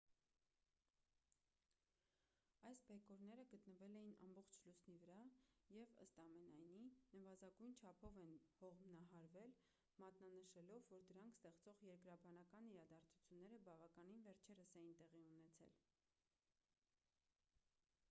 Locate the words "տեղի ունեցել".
15.03-15.77